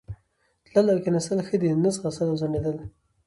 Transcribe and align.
تلل 0.73 0.87
او 0.93 0.99
کښېنستل 1.03 1.39
ښه 1.47 1.55
دي، 1.61 1.69
نه 1.83 1.89
ځغستل 1.95 2.27
او 2.31 2.37
ځنډېدل. 2.41 2.75